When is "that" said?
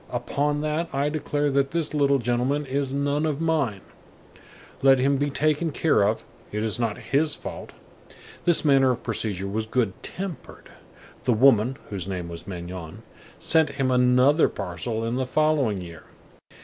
0.61-0.89, 1.51-1.69